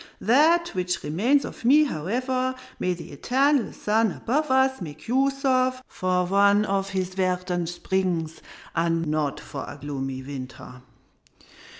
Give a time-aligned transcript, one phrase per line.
[0.21, 5.83] That which remains of me, however, may the eternal sun above us make use of
[5.87, 8.41] for one of his verdant springs,
[8.75, 10.81] not for a gloomy winter!